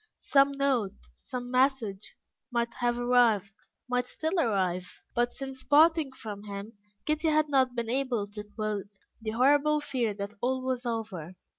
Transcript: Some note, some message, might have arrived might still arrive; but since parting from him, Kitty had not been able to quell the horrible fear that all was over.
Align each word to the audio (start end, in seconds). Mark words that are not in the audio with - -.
Some 0.17 0.53
note, 0.53 0.95
some 1.27 1.51
message, 1.51 2.15
might 2.51 2.73
have 2.79 2.97
arrived 2.97 3.53
might 3.87 4.07
still 4.07 4.39
arrive; 4.39 4.99
but 5.13 5.31
since 5.31 5.63
parting 5.63 6.11
from 6.11 6.45
him, 6.45 6.73
Kitty 7.05 7.27
had 7.27 7.49
not 7.49 7.75
been 7.75 7.87
able 7.91 8.25
to 8.31 8.43
quell 8.43 8.81
the 9.21 9.29
horrible 9.33 9.79
fear 9.79 10.15
that 10.15 10.33
all 10.41 10.63
was 10.63 10.87
over. 10.87 11.35